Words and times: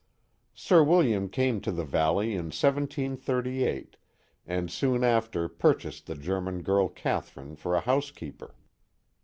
Sir 0.55 0.83
William 0.83 1.29
came 1.29 1.61
to 1.61 1.71
the 1.71 1.83
valley 1.85 2.31
in 2.31 2.45
1738, 2.45 3.97
and 4.47 4.71
soon 4.71 5.03
after 5.03 5.47
purchased 5.47 6.07
the 6.07 6.15
German 6.15 6.63
girl 6.63 6.87
Catherine 6.89 7.55
for 7.55 7.75
a 7.75 7.81
housekeeper. 7.81 8.55